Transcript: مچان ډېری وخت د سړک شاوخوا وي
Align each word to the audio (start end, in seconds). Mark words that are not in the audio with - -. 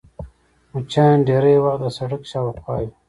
مچان 0.71 1.17
ډېری 1.27 1.55
وخت 1.63 1.79
د 1.81 1.85
سړک 1.97 2.21
شاوخوا 2.31 2.75
وي 2.81 2.89